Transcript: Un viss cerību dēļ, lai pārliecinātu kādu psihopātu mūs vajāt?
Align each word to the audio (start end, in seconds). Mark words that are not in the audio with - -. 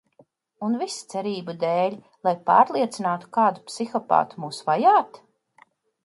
Un 0.67 0.75
viss 0.83 0.93
cerību 1.09 1.53
dēļ, 1.63 1.97
lai 2.27 2.33
pārliecinātu 2.47 3.29
kādu 3.37 3.63
psihopātu 3.67 4.41
mūs 4.45 4.63
vajāt? 4.71 5.21